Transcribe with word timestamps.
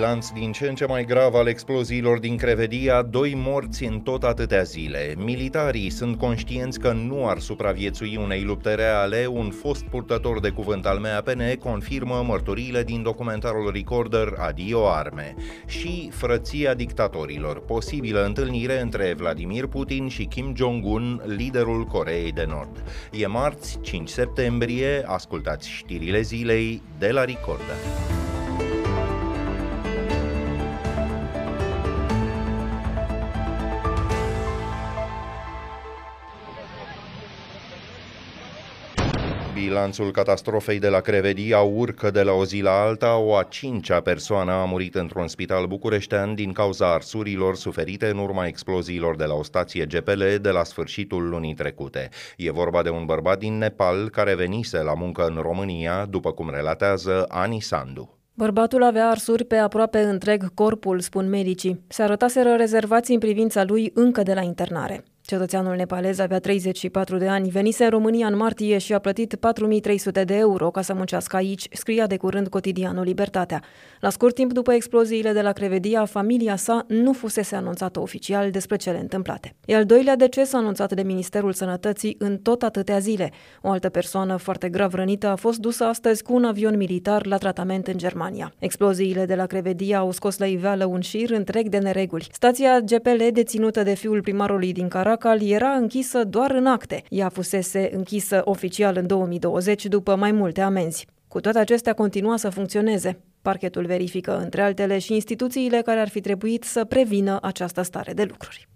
Bilanț 0.00 0.28
din 0.28 0.52
ce 0.52 0.68
în 0.68 0.74
ce 0.74 0.86
mai 0.86 1.04
grav 1.04 1.34
al 1.34 1.46
exploziilor 1.46 2.18
din 2.18 2.36
Crevedia, 2.36 3.02
doi 3.02 3.32
morți 3.36 3.84
în 3.84 4.00
tot 4.00 4.22
atâtea 4.22 4.62
zile. 4.62 5.14
Militarii 5.16 5.90
sunt 5.90 6.18
conștienți 6.18 6.80
că 6.80 6.92
nu 6.92 7.28
ar 7.28 7.38
supraviețui 7.38 8.18
unei 8.22 8.42
lupte 8.42 8.74
reale, 8.74 9.26
un 9.26 9.50
fost 9.50 9.84
purtător 9.84 10.40
de 10.40 10.50
cuvânt 10.50 10.86
al 10.86 10.98
MAPN 10.98 11.58
confirmă 11.58 12.22
mărturiile 12.26 12.82
din 12.82 13.02
documentarul 13.02 13.70
Recorder 13.72 14.34
Adio 14.38 14.88
Arme. 14.88 15.34
Și 15.66 16.10
frăția 16.12 16.74
dictatorilor, 16.74 17.64
posibilă 17.64 18.24
întâlnire 18.24 18.80
între 18.80 19.14
Vladimir 19.16 19.66
Putin 19.66 20.08
și 20.08 20.24
Kim 20.24 20.52
Jong-un, 20.56 21.22
liderul 21.26 21.84
Coreei 21.84 22.32
de 22.32 22.44
Nord. 22.48 22.84
E 23.12 23.26
marți, 23.26 23.78
5 23.80 24.08
septembrie, 24.08 25.02
ascultați 25.06 25.68
știrile 25.68 26.20
zilei 26.20 26.82
de 26.98 27.10
la 27.10 27.24
Recorder. 27.24 27.76
Bilanțul 39.54 40.10
catastrofei 40.10 40.78
de 40.78 40.88
la 40.88 41.00
Crevedia 41.00 41.60
urcă 41.60 42.10
de 42.10 42.22
la 42.22 42.32
o 42.32 42.44
zi 42.44 42.60
la 42.60 42.70
alta. 42.70 43.16
O 43.16 43.36
a 43.36 43.42
cincea 43.42 44.00
persoană 44.00 44.52
a 44.52 44.64
murit 44.64 44.94
într-un 44.94 45.28
spital 45.28 45.66
bucureștean 45.66 46.34
din 46.34 46.52
cauza 46.52 46.92
arsurilor 46.92 47.56
suferite 47.56 48.06
în 48.06 48.18
urma 48.18 48.46
exploziilor 48.46 49.16
de 49.16 49.24
la 49.24 49.34
o 49.34 49.42
stație 49.42 49.86
GPL 49.86 50.22
de 50.40 50.50
la 50.50 50.64
sfârșitul 50.64 51.28
lunii 51.28 51.54
trecute. 51.54 52.08
E 52.36 52.50
vorba 52.50 52.82
de 52.82 52.88
un 52.90 53.04
bărbat 53.04 53.38
din 53.38 53.58
Nepal 53.58 54.08
care 54.08 54.34
venise 54.34 54.82
la 54.82 54.94
muncă 54.94 55.26
în 55.26 55.38
România, 55.42 56.06
după 56.10 56.32
cum 56.32 56.50
relatează 56.50 57.24
Ani 57.28 57.60
Sandu. 57.60 58.18
Bărbatul 58.34 58.82
avea 58.82 59.08
arsuri 59.08 59.44
pe 59.44 59.56
aproape 59.56 59.98
întreg 59.98 60.54
corpul, 60.54 61.00
spun 61.00 61.28
medicii. 61.28 61.80
Se 61.88 62.02
arătaseră 62.02 62.54
rezervații 62.54 63.14
în 63.14 63.20
privința 63.20 63.64
lui 63.64 63.90
încă 63.94 64.22
de 64.22 64.34
la 64.34 64.42
internare. 64.42 65.04
Cetățeanul 65.30 65.76
nepalez 65.76 66.18
avea 66.18 66.38
34 66.38 67.16
de 67.16 67.28
ani, 67.28 67.48
venise 67.48 67.84
în 67.84 67.90
România 67.90 68.26
în 68.26 68.36
martie 68.36 68.78
și 68.78 68.92
a 68.92 68.98
plătit 68.98 69.34
4300 69.34 70.24
de 70.24 70.34
euro 70.34 70.70
ca 70.70 70.82
să 70.82 70.94
muncească 70.94 71.36
aici, 71.36 71.66
scria 71.72 72.06
de 72.06 72.16
curând 72.16 72.48
cotidianul 72.48 73.04
Libertatea. 73.04 73.62
La 74.00 74.10
scurt 74.10 74.34
timp 74.34 74.52
după 74.52 74.72
exploziile 74.72 75.32
de 75.32 75.40
la 75.40 75.52
Crevedia, 75.52 76.04
familia 76.04 76.56
sa 76.56 76.84
nu 76.88 77.12
fusese 77.12 77.56
anunțată 77.56 78.00
oficial 78.00 78.50
despre 78.50 78.76
cele 78.76 78.98
întâmplate. 78.98 79.54
E 79.64 79.76
al 79.76 79.84
doilea 79.84 80.16
deces 80.16 80.52
anunțat 80.52 80.92
de 80.92 81.02
Ministerul 81.02 81.52
Sănătății 81.52 82.16
în 82.18 82.38
tot 82.38 82.62
atâtea 82.62 82.98
zile. 82.98 83.30
O 83.62 83.70
altă 83.70 83.88
persoană 83.88 84.36
foarte 84.36 84.68
grav 84.68 84.94
rănită 84.94 85.26
a 85.26 85.36
fost 85.36 85.58
dusă 85.58 85.84
astăzi 85.84 86.22
cu 86.22 86.34
un 86.34 86.44
avion 86.44 86.76
militar 86.76 87.26
la 87.26 87.36
tratament 87.36 87.86
în 87.86 87.98
Germania. 87.98 88.52
Exploziile 88.58 89.24
de 89.24 89.34
la 89.34 89.46
Crevedia 89.46 89.98
au 89.98 90.10
scos 90.10 90.38
la 90.38 90.46
iveală 90.46 90.84
un 90.84 91.00
șir 91.00 91.30
întreg 91.30 91.68
de 91.68 91.78
nereguli. 91.78 92.28
Stația 92.32 92.80
GPL, 92.80 93.22
deținută 93.32 93.82
de 93.82 93.94
fiul 93.94 94.20
primarului 94.20 94.72
din 94.72 94.88
Carac, 94.88 95.19
Bacal 95.22 95.42
era 95.42 95.68
închisă 95.70 96.24
doar 96.24 96.50
în 96.50 96.66
acte. 96.66 97.02
Ea 97.08 97.28
fusese 97.28 97.90
închisă 97.92 98.42
oficial 98.44 98.96
în 98.96 99.06
2020 99.06 99.86
după 99.86 100.16
mai 100.16 100.32
multe 100.32 100.60
amenzi. 100.60 101.06
Cu 101.28 101.40
toate 101.40 101.58
acestea 101.58 101.92
continua 101.92 102.36
să 102.36 102.48
funcționeze. 102.48 103.18
Parchetul 103.42 103.86
verifică, 103.86 104.38
între 104.38 104.62
altele, 104.62 104.98
și 104.98 105.14
instituțiile 105.14 105.82
care 105.82 106.00
ar 106.00 106.08
fi 106.08 106.20
trebuit 106.20 106.64
să 106.64 106.84
prevină 106.84 107.38
această 107.42 107.82
stare 107.82 108.12
de 108.12 108.24
lucruri. 108.24 108.68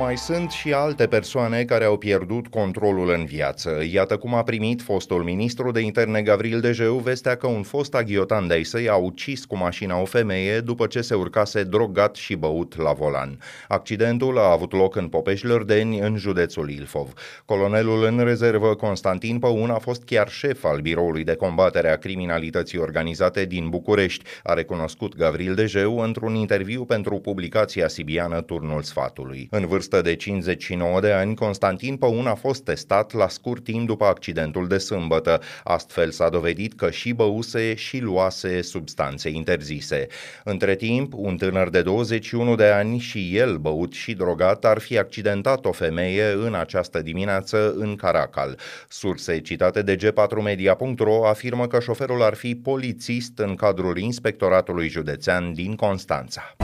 Mai 0.00 0.16
sunt 0.16 0.50
și 0.50 0.72
alte 0.72 1.06
persoane 1.06 1.64
care 1.64 1.84
au 1.84 1.96
pierdut 1.96 2.46
controlul 2.46 3.10
în 3.10 3.24
viață. 3.24 3.82
Iată 3.92 4.16
cum 4.16 4.34
a 4.34 4.42
primit 4.42 4.82
fostul 4.82 5.22
ministru 5.22 5.70
de 5.70 5.80
interne 5.80 6.22
Gavril 6.22 6.60
Dejeu 6.60 6.96
vestea 6.96 7.36
că 7.36 7.46
un 7.46 7.62
fost 7.62 7.94
aghiotan 7.94 8.46
de 8.46 8.62
săi 8.62 8.88
a 8.88 8.94
ucis 8.94 9.44
cu 9.44 9.56
mașina 9.56 10.00
o 10.00 10.04
femeie 10.04 10.60
după 10.60 10.86
ce 10.86 11.00
se 11.00 11.14
urcase 11.14 11.62
drogat 11.62 12.14
și 12.16 12.34
băut 12.34 12.76
la 12.76 12.92
volan. 12.92 13.38
Accidentul 13.68 14.38
a 14.38 14.50
avut 14.50 14.72
loc 14.72 14.96
în 14.96 15.08
Popeș-Lărdeni, 15.08 15.98
în 15.98 16.16
județul 16.16 16.70
Ilfov. 16.70 17.12
Colonelul 17.44 18.04
în 18.04 18.24
rezervă 18.24 18.74
Constantin 18.74 19.38
Păun 19.38 19.70
a 19.70 19.78
fost 19.78 20.02
chiar 20.04 20.28
șef 20.28 20.64
al 20.64 20.80
biroului 20.80 21.24
de 21.24 21.34
combatere 21.34 21.90
a 21.90 21.96
criminalității 21.96 22.78
organizate 22.78 23.44
din 23.44 23.68
București, 23.68 24.24
a 24.42 24.54
recunoscut 24.54 25.16
Gavril 25.16 25.54
Dejeu 25.54 25.98
într-un 25.98 26.34
interviu 26.34 26.84
pentru 26.84 27.18
publicația 27.18 27.88
sibiană 27.88 28.40
Turnul 28.40 28.82
Sfatului. 28.82 29.48
În 29.50 29.66
vârstă 29.66 29.88
vârstă 29.90 30.08
de 30.08 30.16
59 30.16 31.00
de 31.00 31.12
ani, 31.12 31.34
Constantin 31.34 31.96
Păun 31.96 32.26
a 32.26 32.34
fost 32.34 32.64
testat 32.64 33.12
la 33.12 33.28
scurt 33.28 33.64
timp 33.64 33.86
după 33.86 34.04
accidentul 34.04 34.68
de 34.68 34.78
sâmbătă. 34.78 35.40
Astfel 35.64 36.10
s-a 36.10 36.28
dovedit 36.28 36.74
că 36.74 36.90
și 36.90 37.12
băuse 37.12 37.74
și 37.74 37.98
luase 37.98 38.62
substanțe 38.62 39.28
interzise. 39.28 40.06
Între 40.44 40.74
timp, 40.74 41.12
un 41.16 41.36
tânăr 41.36 41.68
de 41.68 41.82
21 41.82 42.54
de 42.54 42.64
ani 42.64 42.98
și 42.98 43.36
el 43.36 43.56
băut 43.56 43.92
și 43.92 44.14
drogat 44.14 44.64
ar 44.64 44.78
fi 44.78 44.98
accidentat 44.98 45.64
o 45.64 45.72
femeie 45.72 46.32
în 46.32 46.54
această 46.54 47.02
dimineață 47.02 47.74
în 47.76 47.96
Caracal. 47.96 48.58
Surse 48.88 49.40
citate 49.40 49.82
de 49.82 49.96
g4media.ro 49.96 51.26
afirmă 51.26 51.66
că 51.66 51.80
șoferul 51.80 52.22
ar 52.22 52.34
fi 52.34 52.54
polițist 52.54 53.38
în 53.38 53.54
cadrul 53.54 53.98
Inspectoratului 53.98 54.88
Județean 54.88 55.52
din 55.54 55.74
Constanța. 55.74 56.54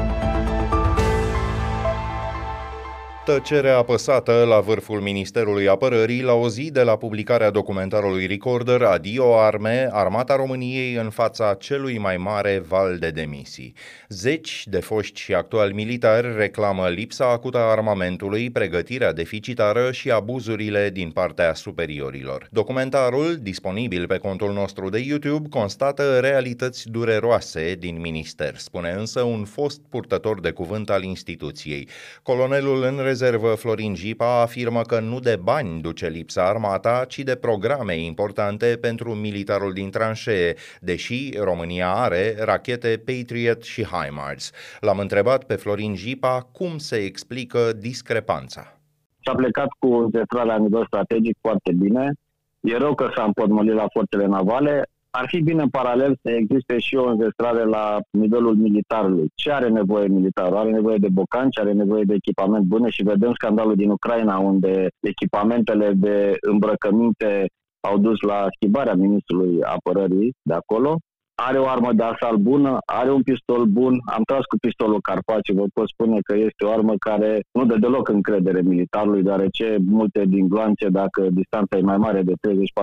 Tăcere 3.26 3.70
apăsată 3.70 4.44
la 4.48 4.60
vârful 4.60 5.00
Ministerului 5.00 5.69
Apărării 5.69 6.22
la 6.22 6.32
o 6.32 6.48
zi 6.48 6.70
de 6.70 6.82
la 6.82 6.97
publicarea 6.97 7.50
documentarului 7.50 8.26
Recorder 8.26 8.82
Adio 8.82 9.38
Arme, 9.38 9.88
Armata 9.92 10.37
României 10.37 10.94
în 10.94 11.10
fața 11.10 11.54
celui 11.54 11.98
mai 11.98 12.16
mare 12.16 12.62
val 12.69 12.98
de 12.98 13.10
demisii. 13.10 13.75
Zeci 14.09 14.66
de 14.66 14.81
foști 14.81 15.20
și 15.20 15.34
actuali 15.34 15.75
militari 15.75 16.37
reclamă 16.37 16.88
lipsa 16.88 17.31
acută 17.31 17.59
a 17.59 17.70
armamentului, 17.70 18.50
pregătirea 18.50 19.12
deficitară 19.12 19.93
și 19.93 20.10
abuzurile 20.10 20.91
din 20.91 21.10
partea 21.10 21.54
superiorilor. 21.54 22.48
Documentarul, 22.50 23.37
disponibil 23.41 24.06
pe 24.06 24.16
contul 24.16 24.53
nostru 24.53 24.88
de 24.88 24.98
YouTube, 24.98 25.48
constată 25.48 26.19
realități 26.20 26.88
dureroase 26.91 27.75
din 27.78 28.00
minister, 28.00 28.56
spune 28.56 28.91
însă 28.91 29.22
un 29.22 29.44
fost 29.44 29.81
purtător 29.88 30.41
de 30.41 30.50
cuvânt 30.50 30.91
al 30.91 31.03
instituției. 31.03 31.88
Colonelul 32.22 32.82
în 32.82 33.00
rezervă 33.16 33.54
Florin 33.54 33.94
Gipa 33.94 34.41
afirmă 34.41 34.82
că 34.82 35.00
nu 35.00 35.19
de 35.19 35.38
bani 35.43 35.81
duce 35.81 36.09
lipsa 36.09 36.43
armata, 36.43 37.04
ci 37.09 37.19
de 37.19 37.34
programe 37.34 37.97
importante 37.99 38.78
pentru 38.81 39.15
militarul 39.15 39.72
din 39.72 39.91
tranșee, 39.91 40.54
deși 40.81 41.31
România 41.38 41.93
are 41.93 42.34
rachete 42.44 43.03
Patriot 43.05 43.62
și 43.62 43.84
HIMARS. 43.84 44.53
L-am 44.81 44.99
întrebat 44.99 45.44
pe 45.44 45.55
Florin 45.55 45.94
Gipa 45.94 46.49
cum 46.53 46.78
se 46.78 46.97
explică 46.97 47.72
discrepanța. 47.72 48.78
S-a 49.25 49.34
plecat 49.34 49.69
cu 49.78 49.94
înzestrarea 49.94 50.55
la 50.55 50.62
nivel 50.62 50.84
strategic 50.87 51.37
foarte 51.41 51.72
bine. 51.72 52.12
E 52.60 52.76
rău 52.76 52.94
că 52.94 53.10
s-a 53.15 53.25
împotmolit 53.25 53.75
la 53.75 53.87
forțele 53.93 54.26
navale 54.26 54.84
ar 55.19 55.27
fi 55.28 55.41
bine 55.41 55.62
în 55.62 55.69
paralel 55.69 56.19
să 56.22 56.31
existe 56.31 56.78
și 56.78 56.94
o 56.97 57.09
înzestrare 57.09 57.65
la 57.65 57.99
nivelul 58.10 58.54
militarului. 58.54 59.28
Ce 59.34 59.53
are 59.53 59.69
nevoie 59.69 60.06
militarul? 60.06 60.56
Are 60.56 60.71
nevoie 60.71 60.97
de 60.99 61.09
bocanci, 61.12 61.59
are 61.59 61.72
nevoie 61.72 62.04
de 62.06 62.15
echipament 62.15 62.65
bune 62.65 62.88
și 62.91 63.03
vedem 63.03 63.32
scandalul 63.32 63.75
din 63.75 63.91
Ucraina 63.91 64.38
unde 64.38 64.88
echipamentele 65.00 65.93
de 65.94 66.37
îmbrăcăminte 66.41 67.47
au 67.88 67.99
dus 67.99 68.21
la 68.21 68.47
schimbarea 68.55 68.94
ministrului 68.94 69.62
apărării 69.62 70.34
de 70.43 70.55
acolo. 70.55 70.99
Are 71.43 71.59
o 71.59 71.69
armă 71.69 71.93
de 71.93 72.03
asalt 72.03 72.38
bună, 72.38 72.78
are 72.84 73.10
un 73.12 73.22
pistol 73.22 73.65
bun. 73.65 73.94
Am 74.16 74.22
tras 74.25 74.44
cu 74.44 74.56
pistolul 74.60 75.00
Carpace, 75.00 75.53
vă 75.53 75.65
pot 75.75 75.88
spune 75.88 76.19
că 76.21 76.34
este 76.37 76.65
o 76.65 76.71
armă 76.71 76.94
care 76.99 77.41
nu 77.53 77.65
dă 77.65 77.76
deloc 77.78 78.09
încredere 78.09 78.60
militarului, 78.60 79.23
deoarece 79.23 79.76
multe 79.87 80.25
din 80.25 80.49
gloanțe, 80.49 80.88
dacă 80.88 81.29
distanța 81.31 81.76
e 81.76 81.81
mai 81.81 81.96
mare 81.96 82.23
de 82.23 82.32
30-40 82.32 82.35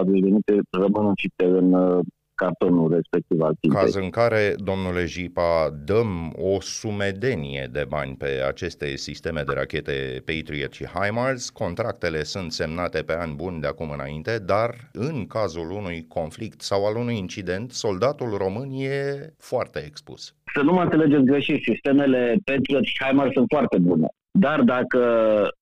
de 0.06 0.20
minute, 0.30 0.54
rămân 0.72 1.06
înfipte 1.06 1.46
în 1.46 1.76
cartonul 2.36 2.94
respectiv 2.94 3.42
al 3.42 3.56
tintei. 3.60 3.82
Caz 3.82 3.96
în 3.96 4.10
care, 4.10 4.56
domnule 4.58 5.06
Jipa, 5.06 5.70
dăm 5.86 6.34
o 6.36 6.62
sumedenie 6.62 7.70
de 7.72 7.86
bani 7.88 8.16
pe 8.16 8.44
aceste 8.48 8.96
sisteme 8.96 9.42
de 9.42 9.54
rachete 9.54 10.24
Patriot 10.26 10.72
și 10.72 10.86
HIMARS, 10.86 11.50
contractele 11.50 12.24
sunt 12.24 12.52
semnate 12.52 13.02
pe 13.02 13.14
ani 13.14 13.36
buni 13.36 13.62
de 13.62 13.68
acum 13.68 13.90
înainte, 13.90 14.38
dar 14.46 14.90
în 14.94 15.26
cazul 15.28 15.72
unui 15.72 16.06
conflict 16.08 16.62
sau 16.62 16.86
al 16.86 16.96
unui 16.96 17.18
incident, 17.18 17.72
soldatul 17.72 18.38
român 18.38 18.70
e 18.72 19.34
foarte 19.38 19.84
expus. 19.86 20.36
Să 20.54 20.62
nu 20.62 20.74
mă 20.74 20.82
înțelegeți 20.82 21.24
greșit, 21.24 21.64
sistemele 21.64 22.36
Patriot 22.44 22.84
și 22.84 23.04
HIMARS 23.04 23.32
sunt 23.34 23.46
foarte 23.50 23.78
bune. 23.78 24.08
Dar 24.40 24.62
dacă 24.62 25.00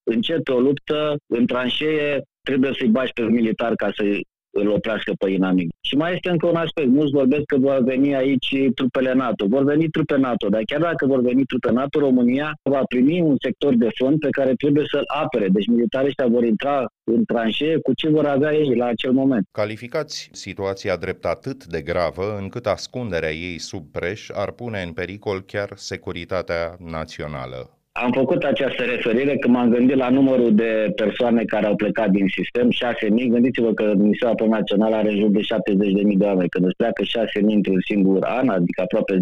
începe 0.03 0.51
o 0.51 0.59
luptă 0.59 1.15
în 1.27 1.45
tranșee, 1.45 2.21
trebuie 2.41 2.71
să-i 2.73 2.87
bași 2.87 3.13
pe 3.13 3.21
militar 3.21 3.75
ca 3.75 3.89
să 3.95 4.03
îl 4.51 4.69
oprească 4.69 5.13
pe 5.19 5.29
inamic. 5.29 5.69
Și 5.81 5.95
mai 5.95 6.13
este 6.13 6.29
încă 6.29 6.47
un 6.47 6.55
aspect. 6.55 6.87
Mulți 6.87 7.11
vorbesc 7.11 7.43
că 7.45 7.57
vor 7.57 7.79
veni 7.83 8.15
aici 8.15 8.55
trupele 8.75 9.13
NATO. 9.13 9.45
Vor 9.47 9.63
veni 9.63 9.87
trupe 9.87 10.17
NATO, 10.17 10.49
dar 10.49 10.61
chiar 10.65 10.81
dacă 10.81 11.05
vor 11.05 11.21
veni 11.21 11.43
trupe 11.43 11.71
NATO, 11.71 11.99
România 11.99 12.53
va 12.63 12.81
primi 12.89 13.21
un 13.21 13.35
sector 13.41 13.75
de 13.75 13.89
fond 13.97 14.19
pe 14.19 14.29
care 14.29 14.53
trebuie 14.53 14.85
să-l 14.91 15.03
apere. 15.07 15.47
Deci 15.47 15.67
militarii 15.67 16.07
ăștia 16.07 16.27
vor 16.27 16.43
intra 16.43 16.85
în 17.03 17.23
tranșee 17.25 17.77
cu 17.77 17.93
ce 17.93 18.09
vor 18.09 18.25
avea 18.25 18.53
ei 18.53 18.75
la 18.75 18.85
acel 18.85 19.11
moment. 19.11 19.47
Calificați 19.51 20.29
situația 20.31 20.95
drept 20.95 21.25
atât 21.25 21.65
de 21.65 21.81
gravă 21.81 22.37
încât 22.39 22.65
ascunderea 22.65 23.31
ei 23.31 23.59
sub 23.59 23.83
preș 23.91 24.29
ar 24.33 24.51
pune 24.51 24.81
în 24.81 24.91
pericol 24.91 25.41
chiar 25.41 25.69
securitatea 25.75 26.75
națională. 26.79 27.80
Am 27.93 28.11
făcut 28.11 28.43
această 28.43 28.83
referire 28.83 29.37
când 29.37 29.53
m-am 29.53 29.69
gândit 29.69 29.95
la 29.95 30.09
numărul 30.09 30.55
de 30.55 30.91
persoane 30.95 31.43
care 31.43 31.65
au 31.65 31.75
plecat 31.75 32.09
din 32.09 32.27
sistem, 32.27 32.69
6.000. 32.71 33.27
Gândiți-vă 33.27 33.73
că 33.73 33.93
Ministerul 33.97 34.33
Apă 34.33 34.45
Național 34.45 34.93
are 34.93 35.11
în 35.11 35.17
jur 35.17 35.29
de 35.29 35.39
70.000 35.39 36.17
de 36.17 36.25
oameni. 36.25 36.49
Când 36.49 36.65
îți 36.65 36.75
pleacă 36.75 37.03
6.000 37.03 37.07
într-un 37.41 37.79
singur 37.87 38.23
an, 38.23 38.49
adică 38.49 38.81
aproape 38.81 39.17
10%, 39.17 39.19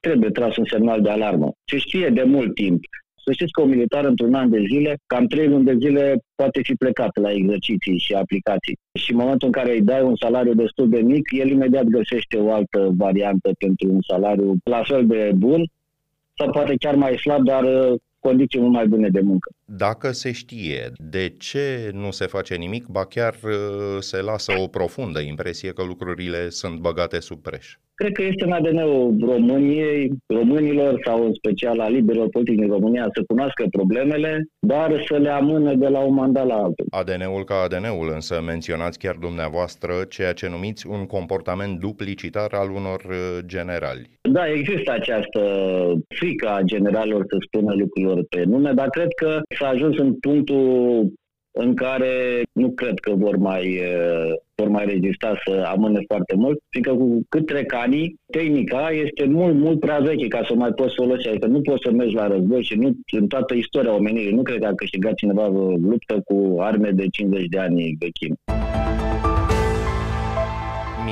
trebuie 0.00 0.30
tras 0.30 0.56
un 0.56 0.64
semnal 0.64 1.00
de 1.00 1.10
alarmă. 1.10 1.52
Se 1.64 1.78
știe 1.78 2.08
de 2.08 2.22
mult 2.22 2.54
timp. 2.54 2.80
Să 3.24 3.32
știți 3.32 3.52
că 3.52 3.62
un 3.62 3.68
militar 3.68 4.04
într-un 4.04 4.34
an 4.34 4.50
de 4.50 4.62
zile, 4.68 4.96
cam 5.06 5.26
3 5.26 5.48
luni 5.48 5.64
de 5.64 5.76
zile 5.80 6.18
poate 6.34 6.60
fi 6.62 6.74
plecat 6.74 7.16
la 7.22 7.32
exerciții 7.32 7.98
și 7.98 8.14
aplicații. 8.14 8.78
Și 8.98 9.12
în 9.12 9.18
momentul 9.18 9.46
în 9.46 9.52
care 9.52 9.72
îi 9.72 9.82
dai 9.82 10.02
un 10.02 10.16
salariu 10.16 10.54
destul 10.54 10.88
de 10.88 11.00
mic, 11.00 11.24
el 11.32 11.50
imediat 11.50 11.84
găsește 11.84 12.36
o 12.36 12.52
altă 12.52 12.90
variantă 12.96 13.50
pentru 13.58 13.88
un 13.92 14.00
salariu 14.00 14.56
la 14.64 14.82
fel 14.82 15.06
de 15.06 15.30
bun 15.34 15.64
sau 16.38 16.50
poate 16.50 16.76
chiar 16.76 16.94
mai 16.94 17.16
slab, 17.18 17.42
dar 17.42 17.64
uh, 17.64 18.00
condiții 18.18 18.60
mult 18.60 18.72
mai 18.72 18.86
bune 18.86 19.08
de 19.08 19.20
muncă. 19.20 19.50
Dacă 19.64 20.10
se 20.12 20.32
știe 20.32 20.92
de 20.96 21.34
ce 21.38 21.90
nu 21.92 22.10
se 22.10 22.26
face 22.26 22.54
nimic, 22.54 22.86
ba 22.86 23.04
chiar 23.04 23.34
uh, 23.44 23.50
se 24.00 24.20
lasă 24.20 24.52
o 24.62 24.66
profundă 24.66 25.20
impresie 25.20 25.72
că 25.72 25.82
lucrurile 25.84 26.48
sunt 26.48 26.78
băgate 26.78 27.20
sub 27.20 27.42
preș. 27.42 27.76
Cred 28.00 28.12
că 28.12 28.22
este 28.22 28.44
în 28.44 28.52
ADN-ul 28.52 29.16
României, 29.20 30.12
românilor 30.26 31.00
sau 31.04 31.24
în 31.26 31.32
special 31.34 31.80
a 31.80 31.88
liberilor 31.88 32.28
politici 32.28 32.58
din 32.58 32.68
România 32.68 33.06
să 33.14 33.22
cunoască 33.26 33.66
problemele, 33.70 34.46
dar 34.58 35.04
să 35.08 35.16
le 35.16 35.28
amână 35.28 35.74
de 35.74 35.88
la 35.88 35.98
un 35.98 36.14
mandat 36.14 36.46
la 36.46 36.54
altul. 36.54 36.86
ADN-ul 36.90 37.44
ca 37.44 37.54
ADN-ul, 37.54 38.10
însă 38.14 38.42
menționați 38.46 38.98
chiar 38.98 39.16
dumneavoastră 39.20 39.92
ceea 40.08 40.32
ce 40.32 40.48
numiți 40.48 40.86
un 40.86 41.06
comportament 41.06 41.78
duplicitar 41.78 42.48
al 42.52 42.70
unor 42.70 43.00
uh, 43.08 43.38
generali. 43.46 44.10
Da, 44.30 44.52
există 44.52 44.92
această 44.92 45.40
frică 46.08 46.48
a 46.48 46.60
generalilor 46.62 47.24
să 47.28 47.36
spună 47.46 47.74
lucrurilor 48.08 48.26
pe 48.28 48.44
nume, 48.44 48.72
dar 48.72 48.88
cred 48.88 49.08
că 49.16 49.40
s-a 49.58 49.68
ajuns 49.68 49.98
în 49.98 50.14
punctul 50.14 51.12
în 51.50 51.74
care 51.74 52.42
nu 52.52 52.70
cred 52.70 52.98
că 52.98 53.12
vor 53.14 53.36
mai, 53.36 53.80
vor 54.54 54.68
mai 54.68 54.84
rezista 54.84 55.34
să 55.46 55.64
amâne 55.74 56.00
foarte 56.06 56.34
mult, 56.36 56.58
fiindcă 56.68 56.94
cu 56.94 57.20
cât 57.28 57.46
trec 57.46 57.72
ani, 57.72 58.14
tehnica 58.30 58.90
este 58.90 59.24
mult, 59.24 59.54
mult 59.54 59.80
prea 59.80 59.98
veche 59.98 60.28
ca 60.28 60.44
să 60.48 60.54
mai 60.54 60.72
poți 60.72 60.94
folosi. 60.94 61.28
Adică 61.28 61.46
nu 61.46 61.60
poți 61.60 61.82
să 61.84 61.90
mergi 61.90 62.14
la 62.14 62.26
război 62.26 62.62
și 62.62 62.74
nu, 62.74 62.96
în 63.12 63.26
toată 63.26 63.54
istoria 63.54 63.94
omenirii, 63.94 64.34
nu 64.34 64.42
cred 64.42 64.58
că 64.58 64.66
a 64.66 64.74
câștigat 64.74 65.14
cineva 65.14 65.46
luptă 65.82 66.22
cu 66.24 66.56
arme 66.60 66.90
de 66.90 67.06
50 67.10 67.46
de 67.46 67.58
ani 67.58 67.96
vechime. 67.98 68.34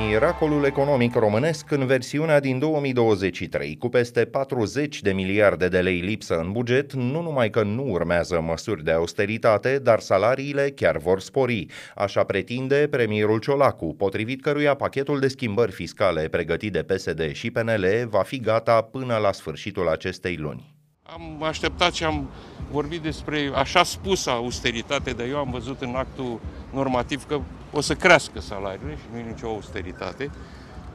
Miracolul 0.05 0.63
economic 0.63 1.15
românesc 1.15 1.71
în 1.71 1.85
versiunea 1.85 2.39
din 2.39 2.59
2023, 2.59 3.77
cu 3.77 3.89
peste 3.89 4.25
40 4.25 5.01
de 5.01 5.11
miliarde 5.11 5.67
de 5.67 5.79
lei 5.79 5.99
lipsă 5.99 6.39
în 6.39 6.51
buget, 6.51 6.93
nu 6.93 7.21
numai 7.21 7.49
că 7.49 7.63
nu 7.63 7.87
urmează 7.89 8.41
măsuri 8.41 8.83
de 8.83 8.91
austeritate, 8.91 9.79
dar 9.79 9.99
salariile 9.99 10.69
chiar 10.69 10.97
vor 10.97 11.19
spori. 11.19 11.65
Așa 11.95 12.23
pretinde 12.23 12.87
premierul 12.89 13.39
Ciolacu, 13.39 13.95
potrivit 13.97 14.41
căruia 14.41 14.73
pachetul 14.73 15.19
de 15.19 15.27
schimbări 15.27 15.71
fiscale 15.71 16.27
pregătit 16.27 16.71
de 16.71 16.83
PSD 16.83 17.31
și 17.31 17.51
PNL 17.51 18.07
va 18.09 18.21
fi 18.21 18.39
gata 18.39 18.81
până 18.81 19.17
la 19.17 19.31
sfârșitul 19.31 19.87
acestei 19.87 20.35
luni. 20.35 20.76
Am 21.13 21.43
așteptat 21.43 21.93
și 21.93 22.03
am 22.03 22.29
vorbit 22.71 23.01
despre 23.01 23.51
așa 23.55 23.83
spusă 23.83 24.29
austeritate, 24.29 25.11
dar 25.11 25.25
eu 25.27 25.37
am 25.37 25.51
văzut 25.51 25.81
în 25.81 25.95
actul 25.95 26.39
normativ 26.73 27.25
că 27.25 27.39
o 27.71 27.81
să 27.81 27.95
crească 27.95 28.39
salariile 28.39 28.95
și 28.95 29.03
nu 29.11 29.17
e 29.17 29.21
nicio 29.21 29.47
austeritate. 29.47 30.31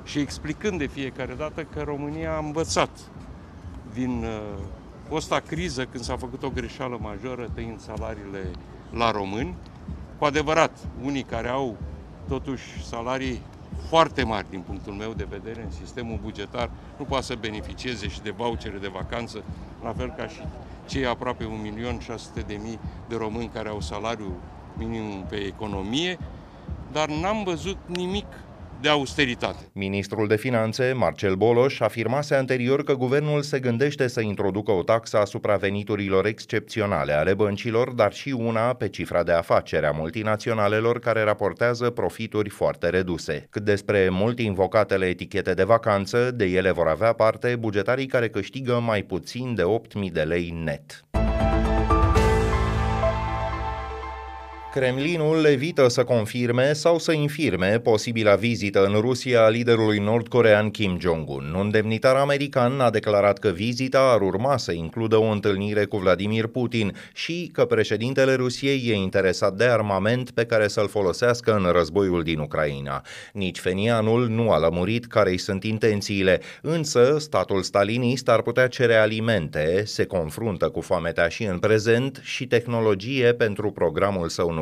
Și 0.05 0.19
explicând 0.19 0.79
de 0.79 0.87
fiecare 0.87 1.35
dată 1.35 1.63
că 1.63 1.83
România 1.83 2.35
a 2.35 2.39
învățat 2.39 2.91
din 3.93 4.25
uh, 4.25 4.59
fosta 5.09 5.41
criză 5.41 5.85
când 5.85 6.05
s-a 6.05 6.17
făcut 6.17 6.43
o 6.43 6.51
greșeală 6.51 6.99
majoră 7.01 7.49
tăind 7.55 7.81
salariile 7.81 8.51
la 8.91 9.11
români. 9.11 9.55
Cu 10.19 10.25
adevărat, 10.25 10.79
unii 11.03 11.23
care 11.23 11.49
au 11.49 11.77
totuși 12.29 12.85
salarii 12.85 13.43
foarte 13.89 14.25
mari 14.25 14.51
din 14.51 14.61
punctul 14.61 14.93
meu 14.93 15.13
de 15.13 15.27
vedere 15.31 15.63
în 15.63 15.71
sistemul 15.71 16.19
bugetar. 16.23 16.71
Nu 16.99 17.05
poate 17.05 17.25
să 17.25 17.35
beneficieze 17.41 18.09
și 18.09 18.23
de 18.23 18.31
vouchere 18.31 18.79
de 18.79 18.89
vacanță, 18.89 19.43
la 19.83 19.93
fel 19.93 20.15
ca 20.17 20.29
și 20.29 20.41
cei 20.87 21.07
aproape 21.07 21.45
1.600.000 21.45 22.79
de 23.09 23.17
români 23.17 23.49
care 23.49 23.69
au 23.69 23.81
salariu 23.81 24.35
minim 24.77 25.25
pe 25.29 25.37
economie, 25.37 26.19
dar 26.93 27.09
n-am 27.09 27.43
văzut 27.45 27.77
nimic 27.87 28.27
de 28.83 28.89
austeritate. 28.89 29.71
Ministrul 29.73 30.29
de 30.29 30.37
Finanțe, 30.37 30.93
Marcel 30.93 31.35
Boloș, 31.35 31.81
afirmase 31.81 32.35
anterior 32.35 32.85
că 32.85 32.95
guvernul 32.95 33.43
se 33.43 33.59
gândește 33.59 34.09
să 34.09 34.21
introducă 34.21 34.71
o 34.71 34.83
taxă 34.83 35.19
asupra 35.19 35.57
veniturilor 35.57 36.27
excepționale 36.27 37.13
ale 37.13 37.35
băncilor, 37.35 37.91
dar 37.91 38.13
și 38.13 38.31
una 38.31 38.75
pe 38.75 38.89
cifra 38.89 39.23
de 39.23 39.33
afacere 39.33 39.87
a 39.87 39.91
multinaționalelor 39.91 40.99
care 40.99 41.23
raportează 41.23 41.91
profituri 41.91 42.49
foarte 42.49 42.89
reduse. 42.89 43.47
Cât 43.51 43.65
despre 43.65 44.09
mult 44.11 44.39
invocatele 44.39 45.07
etichete 45.07 45.55
de 45.55 45.65
vacanță, 45.65 46.31
de 46.31 46.45
ele 46.45 46.71
vor 46.71 46.87
avea 46.87 47.13
parte 47.13 47.57
bugetarii 47.57 48.07
care 48.07 48.29
câștigă 48.29 48.81
mai 48.87 49.03
puțin 49.03 49.55
de 49.55 49.63
8.000 50.07 50.13
de 50.13 50.23
lei 50.23 50.51
net. 50.65 51.05
Kremlinul 54.75 55.45
evită 55.45 55.89
să 55.89 56.05
confirme 56.05 56.73
sau 56.73 56.99
să 56.99 57.13
infirme 57.13 57.79
posibila 57.79 58.35
vizită 58.35 58.85
în 58.85 59.01
Rusia 59.01 59.45
a 59.45 59.49
liderului 59.49 59.99
nordcorean 59.99 60.71
Kim 60.71 60.99
Jong-un. 61.01 61.55
Un 61.59 61.71
demnitar 61.71 62.17
american 62.17 62.81
a 62.81 62.91
declarat 62.91 63.39
că 63.39 63.49
vizita 63.49 64.01
ar 64.01 64.21
urma 64.21 64.57
să 64.57 64.73
includă 64.73 65.17
o 65.17 65.31
întâlnire 65.31 65.85
cu 65.85 65.97
Vladimir 65.97 66.47
Putin 66.47 66.97
și 67.15 67.51
că 67.53 67.65
președintele 67.65 68.35
Rusiei 68.35 68.89
e 68.89 68.95
interesat 68.95 69.55
de 69.55 69.65
armament 69.65 70.31
pe 70.31 70.45
care 70.45 70.69
să-l 70.69 70.89
folosească 70.89 71.55
în 71.55 71.73
războiul 71.73 72.23
din 72.23 72.39
Ucraina. 72.39 73.03
Nici 73.33 73.59
Fenianul 73.59 74.29
nu 74.29 74.51
a 74.51 74.59
lămurit 74.59 75.07
care-i 75.07 75.39
sunt 75.39 75.65
intențiile, 75.65 76.41
însă 76.63 77.17
statul 77.19 77.63
stalinist 77.63 78.29
ar 78.29 78.43
putea 78.43 78.67
cere 78.67 78.95
alimente, 78.95 79.83
se 79.85 80.05
confruntă 80.05 80.69
cu 80.69 80.81
foametea 80.81 81.29
și 81.29 81.45
în 81.45 81.59
prezent 81.59 82.21
și 82.23 82.47
tehnologie 82.47 83.33
pentru 83.33 83.71
programul 83.71 84.29
său 84.29 84.47
nuclear. 84.47 84.61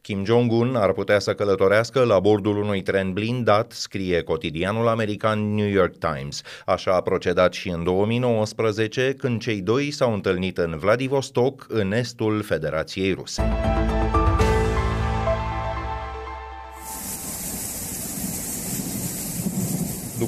Kim 0.00 0.24
Jong-un 0.24 0.76
ar 0.76 0.92
putea 0.92 1.18
să 1.18 1.34
călătorească 1.34 2.04
la 2.04 2.18
bordul 2.18 2.56
unui 2.56 2.82
tren 2.82 3.12
blindat, 3.12 3.72
scrie 3.72 4.22
cotidianul 4.22 4.88
american 4.88 5.54
New 5.54 5.68
York 5.68 5.94
Times. 5.98 6.42
Așa 6.66 6.94
a 6.94 7.00
procedat 7.00 7.52
și 7.52 7.68
în 7.68 7.84
2019, 7.84 9.14
când 9.18 9.40
cei 9.40 9.60
doi 9.60 9.90
s-au 9.90 10.12
întâlnit 10.12 10.58
în 10.58 10.78
Vladivostok, 10.78 11.66
în 11.68 11.92
estul 11.92 12.42
Federației 12.42 13.12
Ruse. 13.12 13.42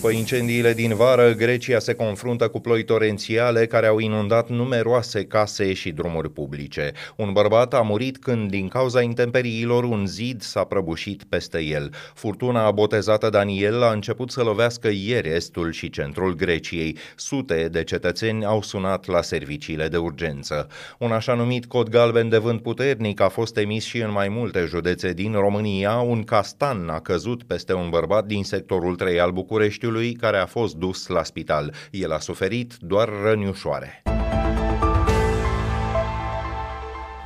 După 0.03 0.15
incendiile 0.15 0.73
din 0.73 0.95
vară, 0.95 1.33
Grecia 1.33 1.79
se 1.79 1.95
confruntă 1.95 2.49
cu 2.49 2.61
ploi 2.61 2.85
torențiale 2.85 3.67
care 3.67 3.87
au 3.87 3.99
inundat 3.99 4.49
numeroase 4.49 5.25
case 5.25 5.73
și 5.73 5.91
drumuri 5.91 6.31
publice. 6.31 6.93
Un 7.17 7.33
bărbat 7.33 7.75
a 7.75 7.81
murit 7.81 8.19
când, 8.19 8.51
din 8.51 8.69
cauza 8.69 9.03
intemperiilor, 9.03 9.85
un 9.85 10.07
zid 10.07 10.43
s-a 10.43 10.65
prăbușit 10.65 11.25
peste 11.25 11.63
el. 11.63 11.91
Furtuna 12.15 12.71
botezată 12.71 13.29
Daniel 13.29 13.83
a 13.83 13.93
început 13.93 14.31
să 14.31 14.43
lovească 14.43 14.89
ieri 14.93 15.29
estul 15.29 15.73
și 15.73 15.91
centrul 15.91 16.35
Greciei. 16.35 16.97
Sute 17.17 17.69
de 17.73 17.85
cetățeni 17.85 18.45
au 18.45 18.63
sunat 18.63 19.07
la 19.07 19.23
serviciile 19.23 19.89
de 19.89 19.97
urgență. 19.97 20.69
Un 20.99 21.13
așa 21.13 21.35
numit 21.35 21.67
cod 21.67 21.89
galben 21.89 22.29
de 22.29 22.39
vânt 22.39 22.63
puternic 22.63 23.21
a 23.21 23.29
fost 23.29 23.57
emis 23.57 23.85
și 23.85 23.99
în 23.99 24.11
mai 24.13 24.29
multe 24.29 24.65
județe 24.69 25.13
din 25.13 25.33
România. 25.33 25.93
Un 25.93 26.23
castan 26.23 26.89
a 26.89 27.01
căzut 27.01 27.43
peste 27.43 27.75
un 27.75 27.89
bărbat 27.91 28.27
din 28.27 28.45
sectorul 28.45 28.97
3 28.97 29.21
al 29.21 29.31
București 29.31 29.91
Bucureștiului, 29.93 30.13
care 30.13 30.37
a 30.39 30.47
fost 30.47 30.75
dus 30.75 31.07
la 31.07 31.23
spital. 31.23 31.75
El 31.91 32.13
a 32.13 32.19
suferit 32.19 32.77
doar 32.81 33.09
răni 33.23 33.49
ușoare. 33.49 34.03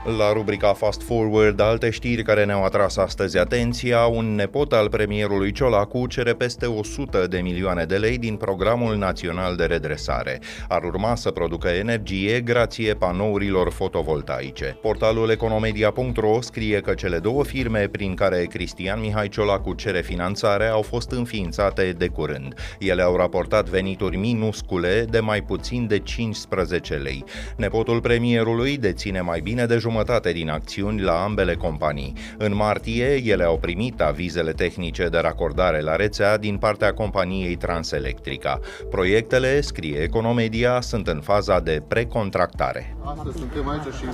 La 0.07 0.33
rubrica 0.33 0.73
Fast 0.73 1.03
Forward, 1.03 1.61
alte 1.61 1.91
știri 1.91 2.23
care 2.23 2.45
ne-au 2.45 2.65
atras 2.65 2.97
astăzi 2.97 3.39
atenția, 3.39 4.05
un 4.05 4.35
nepot 4.35 4.73
al 4.73 4.89
premierului 4.89 5.53
Ciolacu 5.53 6.07
cere 6.07 6.33
peste 6.33 6.67
100 6.67 7.27
de 7.27 7.39
milioane 7.39 7.85
de 7.85 7.97
lei 7.97 8.19
din 8.19 8.37
Programul 8.37 8.97
Național 8.97 9.57
de 9.57 9.65
Redresare. 9.65 10.41
Ar 10.69 10.83
urma 10.83 11.15
să 11.15 11.31
producă 11.31 11.69
energie 11.69 12.41
grație 12.41 12.95
panourilor 12.95 13.71
fotovoltaice. 13.71 14.79
Portalul 14.83 15.31
economedia.ro 15.31 16.41
scrie 16.41 16.81
că 16.81 16.95
cele 16.95 17.19
două 17.19 17.45
firme 17.45 17.89
prin 17.89 18.15
care 18.15 18.45
Cristian 18.45 19.01
Mihai 19.01 19.29
Ciolacu 19.29 19.75
cere 19.75 20.01
finanțare 20.01 20.67
au 20.67 20.83
fost 20.83 21.11
înființate 21.11 21.95
de 21.99 22.09
curând. 22.09 22.55
Ele 22.79 23.03
au 23.03 23.17
raportat 23.17 23.69
venituri 23.69 24.17
minuscule 24.17 25.05
de 25.11 25.21
mai 25.21 25.43
puțin 25.43 25.87
de 25.87 25.99
15 25.99 26.95
lei. 26.95 27.25
Nepotul 27.57 28.01
premierului 28.01 28.77
deține 28.77 29.21
mai 29.21 29.41
bine 29.41 29.67
de 29.67 29.75
jumătate 29.75 29.95
jumătate 29.97 30.33
din 30.33 30.51
acțiuni 30.51 31.01
la 31.01 31.23
ambele 31.23 31.55
companii. 31.55 32.13
În 32.39 32.55
martie, 32.55 33.23
ele 33.25 33.45
au 33.45 33.59
primit 33.59 34.01
avizele 34.01 34.53
tehnice 34.53 35.09
de 35.09 35.19
racordare 35.19 35.81
la 35.81 35.97
rețea 35.97 36.39
din 36.39 36.57
partea 36.57 36.93
companiei 36.95 37.57
Transelectrica. 37.57 38.61
Proiectele, 38.91 39.61
scrie 39.61 39.99
Economedia, 39.99 40.81
sunt 40.81 41.07
în 41.07 41.21
faza 41.21 41.61
de 41.61 41.83
precontractare. 41.89 42.97
Astăzi 43.05 43.37
suntem 43.39 43.69
aici 43.69 43.95
și 43.99 44.05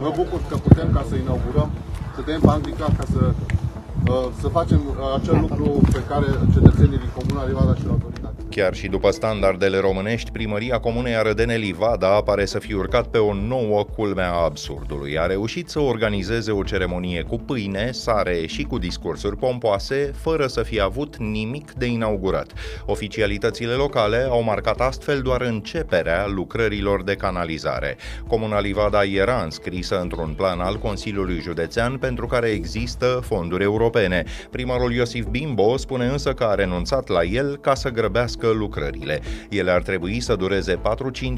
mă 0.00 0.12
bucur 0.16 0.40
că 0.48 0.56
putem 0.56 0.92
ca 0.92 1.04
să 1.08 1.14
inaugurăm, 1.16 1.70
să 2.14 2.22
dăm 2.26 2.40
bandica 2.42 2.84
ca 2.98 3.04
să 3.12 3.32
Uh, 4.08 4.28
să 4.40 4.48
facem 4.48 4.80
uh, 4.88 5.20
acel 5.20 5.36
lucru 5.40 5.80
pe 5.92 6.02
care 6.08 6.26
cetățenii 6.52 6.98
din 6.98 7.10
Comuna 7.16 7.46
Livada 7.46 7.74
și 7.74 7.82
autoritate. 7.88 8.09
Chiar 8.50 8.74
și 8.74 8.88
după 8.88 9.10
standardele 9.10 9.78
românești, 9.78 10.30
primăria 10.30 10.78
Comunei 10.78 11.14
Arădene 11.14 11.56
Livada 11.56 12.22
pare 12.22 12.44
să 12.44 12.58
fi 12.58 12.72
urcat 12.72 13.06
pe 13.06 13.18
o 13.18 13.34
nouă 13.34 13.84
culme 13.84 14.22
a 14.22 14.32
absurdului. 14.32 15.18
A 15.18 15.26
reușit 15.26 15.68
să 15.68 15.80
organizeze 15.80 16.50
o 16.50 16.62
ceremonie 16.62 17.22
cu 17.22 17.38
pâine, 17.38 17.90
sare 17.92 18.46
și 18.46 18.62
cu 18.62 18.78
discursuri 18.78 19.36
pompoase, 19.36 20.12
fără 20.16 20.46
să 20.46 20.62
fie 20.62 20.80
avut 20.80 21.16
nimic 21.16 21.72
de 21.72 21.86
inaugurat. 21.86 22.52
Oficialitățile 22.86 23.72
locale 23.72 24.26
au 24.30 24.42
marcat 24.42 24.80
astfel 24.80 25.20
doar 25.20 25.40
începerea 25.40 26.26
lucrărilor 26.26 27.02
de 27.02 27.14
canalizare. 27.14 27.96
Comuna 28.26 28.60
Livada 28.60 29.04
era 29.04 29.42
înscrisă 29.42 30.00
într-un 30.00 30.34
plan 30.36 30.60
al 30.60 30.78
Consiliului 30.78 31.40
Județean 31.40 31.96
pentru 31.98 32.26
care 32.26 32.48
există 32.48 33.20
fonduri 33.24 33.62
europene 33.62 33.78
europene. 33.80 34.24
Primarul 34.50 34.92
Iosif 34.92 35.24
Bimbo 35.24 35.76
spune 35.76 36.06
însă 36.06 36.32
că 36.32 36.44
a 36.44 36.54
renunțat 36.54 37.08
la 37.08 37.22
el 37.22 37.56
ca 37.56 37.74
să 37.74 37.88
grăbească 37.88 38.39
lucrările. 38.46 39.20
Ele 39.48 39.70
ar 39.70 39.82
trebui 39.82 40.20
să 40.20 40.36
dureze 40.36 40.74
4-5 40.74 40.80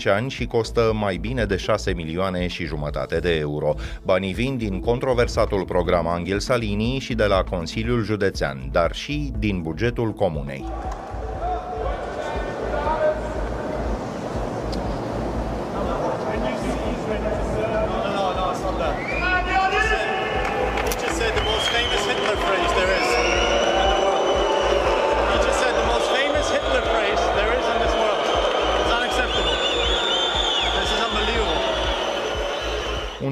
ani 0.04 0.30
și 0.30 0.47
costă 0.47 0.92
mai 0.94 1.16
bine 1.16 1.44
de 1.44 1.56
6 1.56 1.92
milioane 1.92 2.47
și 2.47 2.64
jumătate 2.64 3.18
de 3.18 3.35
euro. 3.35 3.75
Banii 4.02 4.32
vin 4.32 4.56
din 4.56 4.80
controversatul 4.80 5.64
program 5.64 6.06
Angel 6.06 6.38
Salini 6.38 6.99
și 6.99 7.14
de 7.14 7.25
la 7.25 7.42
Consiliul 7.42 8.04
Județean, 8.04 8.68
dar 8.73 8.94
și 8.94 9.32
din 9.38 9.62
bugetul 9.62 10.12
comunei. 10.12 10.64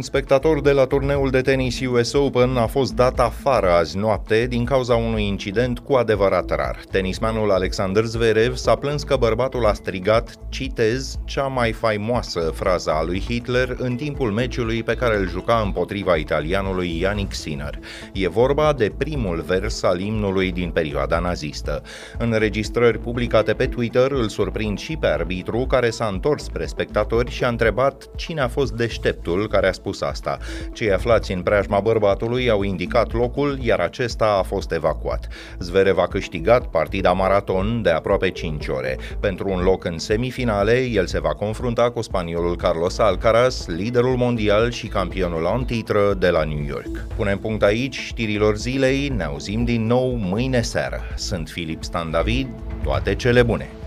Un 0.01 0.07
spectator 0.07 0.61
de 0.61 0.73
la 0.73 0.85
turneul 0.85 1.31
de 1.31 1.41
tenis 1.41 1.81
US 1.81 2.13
Open 2.13 2.57
a 2.57 2.67
fost 2.67 2.95
dat 2.95 3.21
afară 3.21 3.71
azi 3.71 3.97
noapte 3.97 4.47
din 4.47 4.65
cauza 4.65 4.95
unui 4.95 5.27
incident 5.27 5.79
cu 5.79 5.93
adevărat 5.93 6.51
rar. 6.51 6.81
Tenismanul 6.91 7.51
Alexander 7.51 8.05
Zverev 8.05 8.57
s-a 8.57 8.75
plâns 8.75 9.03
că 9.03 9.17
bărbatul 9.17 9.67
a 9.67 9.73
strigat, 9.73 10.35
citez, 10.49 11.19
cea 11.25 11.47
mai 11.47 11.73
faimoasă 11.73 12.41
frază 12.41 12.91
a 12.91 13.05
lui 13.05 13.21
Hitler 13.21 13.77
în 13.79 13.97
timpul 13.97 14.31
meciului 14.31 14.83
pe 14.83 14.95
care 14.95 15.17
îl 15.17 15.29
juca 15.29 15.63
împotriva 15.65 16.15
italianului 16.15 17.01
Yannick 17.01 17.35
Sinner. 17.35 17.79
E 18.13 18.29
vorba 18.29 18.73
de 18.73 18.93
primul 18.99 19.45
vers 19.47 19.83
al 19.83 20.01
imnului 20.01 20.53
din 20.53 20.71
perioada 20.71 21.19
nazistă. 21.19 21.83
În 22.19 22.35
registrări 22.39 22.99
publicate 22.99 23.53
pe 23.53 23.67
Twitter 23.67 24.11
îl 24.11 24.29
surprind 24.29 24.79
și 24.79 24.97
pe 24.97 25.07
arbitru 25.07 25.67
care 25.69 25.91
s-a 25.91 26.07
întors 26.07 26.43
spre 26.45 26.67
spectatori 26.67 27.31
și 27.31 27.45
a 27.45 27.49
întrebat 27.49 28.09
cine 28.17 28.41
a 28.41 28.49
fost 28.49 28.73
deșteptul 28.73 29.49
care 29.49 29.69
a 29.69 29.73
spus 29.93 30.09
asta. 30.09 30.39
Cei 30.73 30.93
aflați 30.93 31.33
în 31.33 31.43
preajma 31.43 31.81
bărbatului 31.81 32.51
au 32.51 32.63
indicat 32.63 33.13
locul, 33.13 33.59
iar 33.61 33.81
acesta 33.81 34.37
a 34.39 34.43
fost 34.43 34.73
evacuat. 34.73 35.29
Zverev 35.59 35.99
a 35.99 36.07
câștigat 36.07 36.67
partida 36.67 37.13
maraton 37.13 37.83
de 37.83 37.91
aproape 37.91 38.31
5 38.31 38.67
ore. 38.69 38.99
Pentru 39.21 39.49
un 39.49 39.63
loc 39.63 39.85
în 39.85 39.99
semifinale, 39.99 40.81
el 40.81 41.07
se 41.07 41.21
va 41.21 41.35
confrunta 41.35 41.91
cu 41.91 42.03
spaniolul 42.03 42.57
Carlos 42.57 42.99
Alcaraz, 42.99 43.67
liderul 43.67 44.17
mondial 44.17 44.71
și 44.71 44.87
campionul 44.87 45.51
în 45.57 45.65
titră 45.65 46.15
de 46.19 46.29
la 46.29 46.45
New 46.45 46.65
York. 46.67 47.07
Punem 47.17 47.39
punct 47.39 47.63
aici 47.63 47.99
știrilor 47.99 48.57
zilei, 48.57 49.09
ne 49.09 49.25
auzim 49.25 49.65
din 49.65 49.87
nou 49.87 50.15
mâine 50.15 50.63
seară. 50.63 51.01
Sunt 51.17 51.49
Filip 51.49 51.83
Stan 51.83 52.11
David, 52.11 52.49
toate 52.83 53.15
cele 53.15 53.43
bune! 53.43 53.80